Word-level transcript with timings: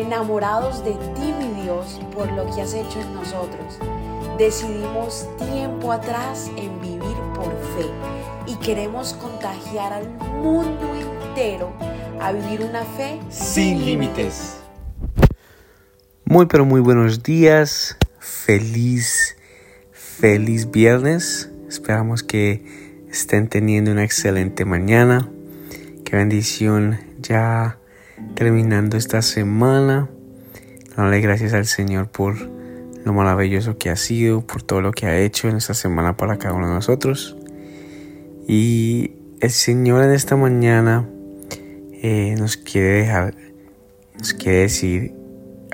enamorados 0.00 0.84
de 0.84 0.92
ti, 0.92 1.34
mi 1.38 1.62
Dios, 1.62 2.00
por 2.14 2.30
lo 2.32 2.46
que 2.54 2.62
has 2.62 2.74
hecho 2.74 3.00
en 3.00 3.14
nosotros. 3.14 3.78
Decidimos 4.38 5.28
tiempo 5.38 5.92
atrás 5.92 6.50
en 6.56 6.80
vivir 6.80 7.16
por 7.34 7.50
fe 7.76 7.86
y 8.46 8.56
queremos 8.56 9.12
contagiar 9.14 9.92
al 9.92 10.08
mundo 10.42 10.94
entero 10.94 11.72
a 12.20 12.32
vivir 12.32 12.62
una 12.62 12.84
fe 12.84 13.20
sin 13.28 13.84
límites. 13.84 14.56
Muy 16.24 16.46
pero 16.46 16.64
muy 16.64 16.80
buenos 16.80 17.22
días, 17.22 17.96
feliz, 18.18 19.36
feliz 19.92 20.70
viernes. 20.70 21.50
Esperamos 21.68 22.22
que 22.22 23.02
estén 23.10 23.48
teniendo 23.48 23.90
una 23.90 24.04
excelente 24.04 24.64
mañana. 24.64 25.28
Qué 26.04 26.16
bendición 26.16 26.98
ya 27.18 27.79
terminando 28.34 28.96
esta 28.96 29.22
semana. 29.22 30.08
Darle 30.96 31.20
gracias 31.20 31.52
al 31.52 31.66
Señor 31.66 32.08
por 32.08 32.36
lo 33.04 33.12
maravilloso 33.12 33.78
que 33.78 33.90
ha 33.90 33.96
sido, 33.96 34.46
por 34.46 34.62
todo 34.62 34.80
lo 34.80 34.92
que 34.92 35.06
ha 35.06 35.18
hecho 35.18 35.48
en 35.48 35.56
esta 35.56 35.74
semana 35.74 36.16
para 36.16 36.38
cada 36.38 36.54
uno 36.54 36.68
de 36.68 36.74
nosotros. 36.74 37.36
Y 38.46 39.12
el 39.40 39.50
Señor 39.50 40.04
en 40.04 40.12
esta 40.12 40.36
mañana 40.36 41.08
eh, 41.92 42.34
nos 42.38 42.56
quiere 42.56 43.02
dejar, 43.02 43.34
nos 44.18 44.34
quiere 44.34 44.60
decir 44.60 45.14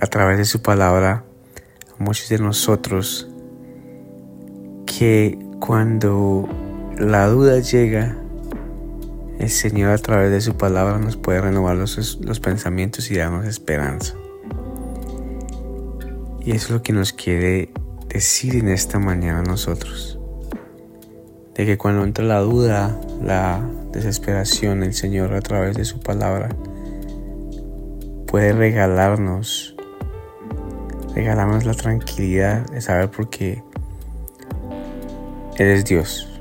a 0.00 0.06
través 0.06 0.38
de 0.38 0.44
su 0.44 0.62
palabra 0.62 1.24
a 1.98 2.02
muchos 2.02 2.28
de 2.28 2.38
nosotros 2.38 3.28
que 4.86 5.38
cuando 5.60 6.48
la 6.98 7.26
duda 7.28 7.58
llega, 7.60 8.16
el 9.38 9.50
Señor 9.50 9.90
a 9.90 9.98
través 9.98 10.30
de 10.30 10.40
su 10.40 10.56
palabra 10.56 10.98
nos 10.98 11.16
puede 11.16 11.40
renovar 11.40 11.76
los, 11.76 12.18
los 12.22 12.40
pensamientos 12.40 13.10
y 13.10 13.16
darnos 13.16 13.46
esperanza. 13.46 14.14
Y 16.40 16.52
eso 16.52 16.66
es 16.66 16.70
lo 16.70 16.82
que 16.82 16.92
nos 16.92 17.12
quiere 17.12 17.70
decir 18.08 18.56
en 18.56 18.68
esta 18.68 18.98
mañana 18.98 19.40
a 19.40 19.42
nosotros. 19.42 20.18
De 21.54 21.66
que 21.66 21.76
cuando 21.76 22.04
entra 22.04 22.24
la 22.24 22.40
duda, 22.40 22.98
la 23.22 23.60
desesperación, 23.92 24.82
el 24.82 24.94
Señor 24.94 25.34
a 25.34 25.40
través 25.40 25.76
de 25.76 25.84
su 25.84 26.00
palabra 26.00 26.48
puede 28.26 28.52
regalarnos, 28.52 29.74
regalarnos 31.14 31.64
la 31.64 31.74
tranquilidad 31.74 32.66
de 32.70 32.80
saber 32.80 33.10
por 33.10 33.28
qué 33.28 33.62
Él 35.56 35.68
es 35.68 35.84
Dios 35.84 36.35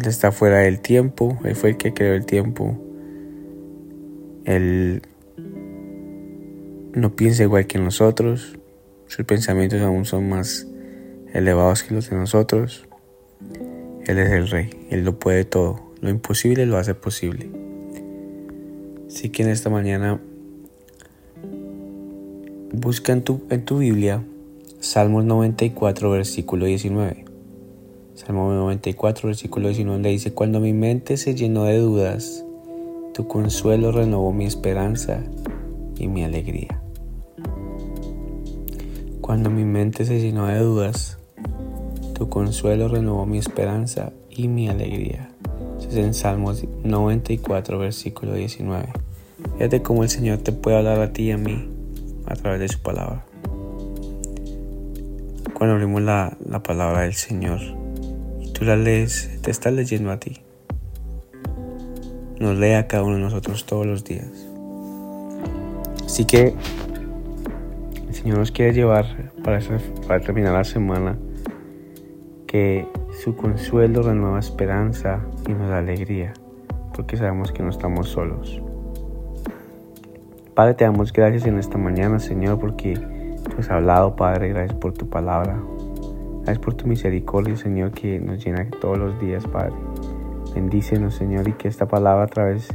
él 0.00 0.08
está 0.08 0.32
fuera 0.32 0.58
del 0.60 0.80
tiempo, 0.80 1.38
Él 1.44 1.54
fue 1.54 1.70
el 1.70 1.76
que 1.76 1.92
creó 1.92 2.14
el 2.14 2.24
tiempo. 2.24 2.78
Él 4.44 5.02
no 6.94 7.14
piensa 7.14 7.42
igual 7.42 7.66
que 7.66 7.78
nosotros, 7.78 8.58
sus 9.06 9.26
pensamientos 9.26 9.80
aún 9.82 10.06
son 10.06 10.28
más 10.28 10.66
elevados 11.34 11.82
que 11.82 11.94
los 11.94 12.08
de 12.08 12.16
nosotros. 12.16 12.88
Él 14.06 14.18
es 14.18 14.30
el 14.30 14.48
rey, 14.48 14.70
Él 14.90 15.04
lo 15.04 15.18
puede 15.18 15.44
todo, 15.44 15.92
lo 16.00 16.08
imposible 16.08 16.64
lo 16.64 16.78
hace 16.78 16.94
posible. 16.94 17.50
Así 19.06 19.28
que 19.28 19.42
en 19.42 19.50
esta 19.50 19.68
mañana 19.68 20.18
busca 22.72 23.12
en 23.12 23.22
tu, 23.22 23.42
en 23.50 23.64
tu 23.64 23.78
Biblia 23.78 24.24
Salmos 24.78 25.24
94, 25.24 26.10
versículo 26.10 26.64
19. 26.64 27.29
Salmo 28.14 28.52
94, 28.52 29.28
versículo 29.28 29.68
19, 29.68 30.08
dice, 30.08 30.32
Cuando 30.32 30.60
mi 30.60 30.72
mente 30.72 31.16
se 31.16 31.34
llenó 31.34 31.64
de 31.64 31.78
dudas, 31.78 32.44
tu 33.14 33.26
consuelo 33.26 33.92
renovó 33.92 34.32
mi 34.32 34.46
esperanza 34.46 35.22
y 35.96 36.08
mi 36.08 36.24
alegría. 36.24 36.82
Cuando 39.20 39.48
mi 39.50 39.64
mente 39.64 40.04
se 40.04 40.20
llenó 40.20 40.46
de 40.46 40.58
dudas, 40.58 41.18
tu 42.14 42.28
consuelo 42.28 42.88
renovó 42.88 43.26
mi 43.26 43.38
esperanza 43.38 44.12
y 44.28 44.48
mi 44.48 44.68
alegría. 44.68 45.30
Es 45.78 45.96
en 45.96 46.14
Salmos 46.14 46.64
94, 46.84 47.78
versículo 47.78 48.34
19. 48.34 48.88
Fíjate 49.56 49.82
cómo 49.82 50.02
el 50.02 50.08
Señor 50.08 50.38
te 50.38 50.52
puede 50.52 50.76
hablar 50.76 51.00
a 51.00 51.12
ti 51.12 51.24
y 51.24 51.30
a 51.32 51.38
mí 51.38 51.68
a 52.26 52.34
través 52.34 52.60
de 52.60 52.68
su 52.68 52.80
palabra. 52.80 53.24
Cuando 55.54 55.74
abrimos 55.74 56.02
la, 56.02 56.36
la 56.48 56.62
palabra 56.62 57.02
del 57.02 57.14
Señor, 57.14 57.60
te 58.60 59.50
está 59.50 59.70
leyendo 59.70 60.10
a 60.10 60.18
ti. 60.18 60.42
Nos 62.38 62.58
lee 62.58 62.74
a 62.74 62.86
cada 62.86 63.04
uno 63.04 63.16
de 63.16 63.22
nosotros 63.22 63.64
todos 63.64 63.86
los 63.86 64.04
días. 64.04 64.28
Así 66.04 66.26
que 66.26 66.54
el 68.06 68.14
Señor 68.14 68.36
nos 68.36 68.50
quiere 68.50 68.74
llevar 68.74 69.06
para, 69.42 69.60
para 70.06 70.20
terminar 70.20 70.52
la 70.52 70.64
semana 70.64 71.16
que 72.46 72.86
su 73.22 73.34
consuelo 73.34 74.02
renueva 74.02 74.38
esperanza 74.38 75.20
y 75.48 75.52
nos 75.52 75.70
da 75.70 75.78
alegría, 75.78 76.34
porque 76.94 77.16
sabemos 77.16 77.52
que 77.52 77.62
no 77.62 77.70
estamos 77.70 78.10
solos. 78.10 78.60
Padre, 80.54 80.74
te 80.74 80.84
damos 80.84 81.14
gracias 81.14 81.46
en 81.46 81.58
esta 81.58 81.78
mañana, 81.78 82.18
Señor, 82.18 82.60
porque 82.60 82.92
tú 82.94 83.56
has 83.58 83.70
hablado, 83.70 84.16
Padre, 84.16 84.50
gracias 84.50 84.78
por 84.78 84.92
tu 84.92 85.08
palabra. 85.08 85.58
Gracias 86.42 86.58
por 86.58 86.74
tu 86.74 86.86
misericordia, 86.86 87.54
Señor, 87.56 87.92
que 87.92 88.18
nos 88.18 88.44
llena 88.44 88.66
todos 88.80 88.98
los 88.98 89.20
días, 89.20 89.46
Padre. 89.46 89.74
Bendícenos, 90.54 91.14
Señor, 91.14 91.46
y 91.46 91.52
que 91.52 91.68
esta 91.68 91.86
palabra 91.86 92.24
a 92.24 92.26
través 92.26 92.68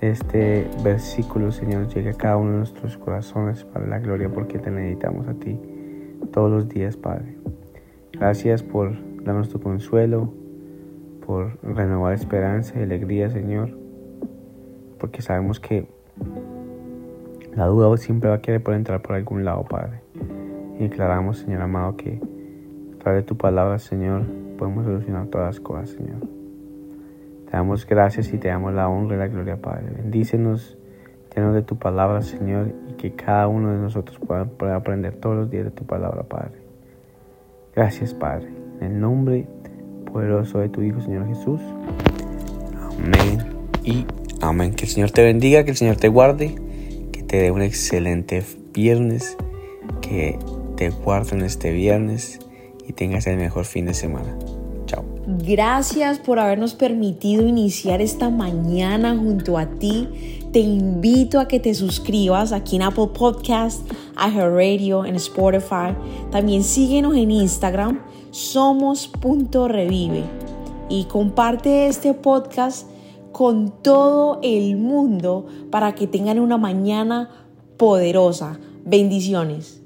de 0.00 0.10
este 0.10 0.68
versículo, 0.84 1.50
Señor, 1.50 1.88
llegue 1.88 2.10
a 2.10 2.14
cada 2.14 2.36
uno 2.36 2.52
de 2.52 2.58
nuestros 2.58 2.98
corazones 2.98 3.64
para 3.64 3.86
la 3.86 3.98
gloria, 3.98 4.28
porque 4.28 4.58
te 4.58 4.70
necesitamos 4.70 5.26
a 5.28 5.34
ti 5.34 5.58
todos 6.30 6.50
los 6.50 6.68
días, 6.68 6.96
Padre. 6.96 7.38
Gracias 8.12 8.62
por 8.62 8.92
darnos 9.24 9.48
tu 9.48 9.60
consuelo, 9.60 10.32
por 11.26 11.58
renovar 11.62 12.12
esperanza 12.12 12.78
y 12.78 12.82
alegría, 12.82 13.30
Señor, 13.30 13.76
porque 14.98 15.22
sabemos 15.22 15.58
que 15.58 15.88
la 17.54 17.66
duda 17.66 17.96
siempre 17.96 18.28
va 18.28 18.36
a 18.36 18.42
querer 18.42 18.62
por 18.62 18.74
entrar 18.74 19.00
por 19.00 19.16
algún 19.16 19.44
lado, 19.44 19.64
Padre. 19.64 20.02
Y 20.78 20.84
declaramos, 20.84 21.38
Señor 21.38 21.62
amado, 21.62 21.96
que 21.96 22.20
de 23.12 23.22
tu 23.22 23.36
palabra, 23.36 23.78
Señor, 23.78 24.22
podemos 24.58 24.84
solucionar 24.84 25.26
todas 25.26 25.54
las 25.54 25.60
cosas, 25.60 25.90
Señor. 25.90 26.20
Te 27.46 27.52
damos 27.52 27.86
gracias 27.86 28.32
y 28.32 28.38
te 28.38 28.48
damos 28.48 28.74
la 28.74 28.88
honra 28.88 29.16
y 29.16 29.18
la 29.18 29.28
gloria, 29.28 29.56
Padre. 29.56 29.86
Bendícenos, 29.96 30.76
llenos 31.34 31.54
de 31.54 31.62
tu 31.62 31.76
palabra, 31.76 32.22
Señor, 32.22 32.72
y 32.90 32.94
que 32.94 33.12
cada 33.12 33.48
uno 33.48 33.72
de 33.72 33.78
nosotros 33.78 34.18
pueda, 34.18 34.76
aprender 34.76 35.14
todos 35.14 35.36
los 35.36 35.50
días 35.50 35.64
de 35.64 35.70
tu 35.70 35.84
palabra, 35.84 36.24
Padre. 36.24 36.58
Gracias, 37.74 38.14
Padre. 38.14 38.48
En 38.80 38.92
el 38.92 39.00
nombre 39.00 39.46
poderoso 40.12 40.58
de 40.58 40.68
tu 40.68 40.82
Hijo, 40.82 41.00
Señor 41.00 41.26
Jesús. 41.28 41.60
Amén 42.80 43.38
y 43.84 44.06
amén. 44.40 44.74
Que 44.74 44.86
el 44.86 44.90
Señor 44.90 45.10
te 45.10 45.22
bendiga, 45.22 45.64
que 45.64 45.70
el 45.70 45.76
Señor 45.76 45.96
te 45.96 46.08
guarde, 46.08 46.54
que 47.12 47.22
te 47.22 47.36
dé 47.38 47.50
un 47.50 47.62
excelente 47.62 48.42
viernes, 48.72 49.36
que 50.00 50.38
te 50.76 50.90
guarde 50.90 51.36
en 51.36 51.42
este 51.42 51.72
viernes 51.72 52.40
y 52.88 52.92
tengas 52.92 53.26
el 53.26 53.36
mejor 53.36 53.64
fin 53.64 53.86
de 53.86 53.94
semana. 53.94 54.36
Chao. 54.86 55.04
Gracias 55.26 56.18
por 56.18 56.38
habernos 56.38 56.74
permitido 56.74 57.46
iniciar 57.46 58.00
esta 58.00 58.30
mañana 58.30 59.16
junto 59.16 59.58
a 59.58 59.66
ti. 59.66 60.08
Te 60.52 60.60
invito 60.60 61.40
a 61.40 61.48
que 61.48 61.58
te 61.58 61.74
suscribas 61.74 62.52
aquí 62.52 62.76
en 62.76 62.82
Apple 62.82 63.08
Podcast, 63.12 63.82
Radio, 64.16 65.04
en 65.04 65.16
Spotify. 65.16 65.94
También 66.30 66.62
síguenos 66.62 67.16
en 67.16 67.30
Instagram, 67.30 68.00
somos.revive. 68.30 70.22
Y 70.88 71.04
comparte 71.04 71.88
este 71.88 72.14
podcast 72.14 72.88
con 73.32 73.82
todo 73.82 74.38
el 74.42 74.76
mundo 74.76 75.46
para 75.70 75.94
que 75.96 76.06
tengan 76.06 76.38
una 76.38 76.56
mañana 76.56 77.28
poderosa. 77.76 78.58
Bendiciones. 78.84 79.82